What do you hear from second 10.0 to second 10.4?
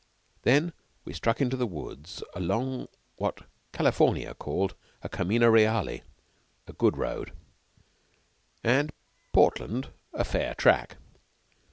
a